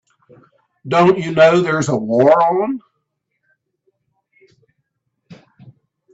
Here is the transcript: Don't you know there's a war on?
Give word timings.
Don't 0.87 1.19
you 1.19 1.31
know 1.31 1.61
there's 1.61 1.87
a 1.89 1.95
war 1.95 2.31
on? 2.41 2.79